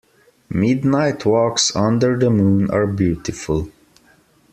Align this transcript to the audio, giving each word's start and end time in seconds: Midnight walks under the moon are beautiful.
Midnight 0.49 1.27
walks 1.27 1.75
under 1.75 2.17
the 2.17 2.31
moon 2.31 2.71
are 2.71 2.87
beautiful. 2.87 3.69